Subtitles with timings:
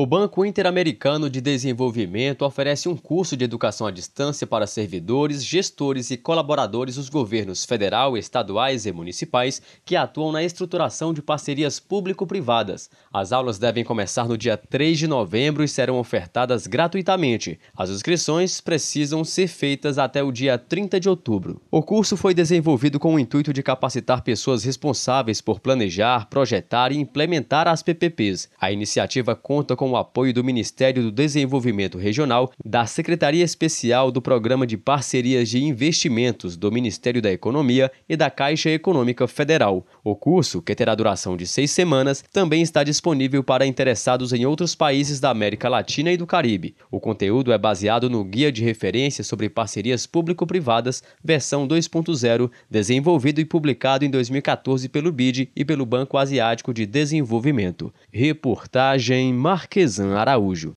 [0.00, 6.10] O Banco Interamericano de Desenvolvimento oferece um curso de educação à distância para servidores, gestores
[6.10, 12.88] e colaboradores dos governos federal, estaduais e municipais que atuam na estruturação de parcerias público-privadas.
[13.12, 17.60] As aulas devem começar no dia 3 de novembro e serão ofertadas gratuitamente.
[17.76, 21.60] As inscrições precisam ser feitas até o dia 30 de outubro.
[21.70, 26.96] O curso foi desenvolvido com o intuito de capacitar pessoas responsáveis por planejar, projetar e
[26.96, 28.48] implementar as PPPs.
[28.58, 34.22] A iniciativa conta com o apoio do Ministério do Desenvolvimento Regional, da Secretaria Especial do
[34.22, 39.86] Programa de Parcerias de Investimentos do Ministério da Economia e da Caixa Econômica Federal.
[40.02, 44.74] O curso, que terá duração de seis semanas, também está disponível para interessados em outros
[44.74, 46.74] países da América Latina e do Caribe.
[46.90, 53.44] O conteúdo é baseado no Guia de Referência sobre Parcerias Público-Privadas, versão 2.0, desenvolvido e
[53.44, 57.92] publicado em 2014 pelo BID e pelo Banco Asiático de Desenvolvimento.
[58.12, 59.32] Reportagem
[59.80, 60.68] Marquesan Araújo.